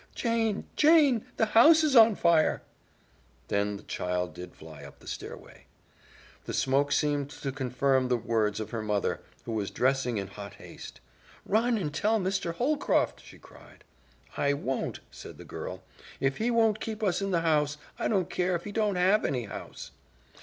[0.15, 2.63] "Jane, Jane, the house is on fire!"
[3.49, 5.67] Then the child did fly up the stairway.
[6.45, 10.55] The smoke seemed to confirm the words of her mother, who was dressing in hot
[10.55, 11.01] haste.
[11.45, 12.55] "Run and tell Mr.
[12.55, 13.83] Holcroft!" she cried.
[14.35, 15.83] "I won't," said the girl.
[16.19, 19.23] "If he won't keep us in the house, I don't care if he don't have
[19.23, 19.91] any house."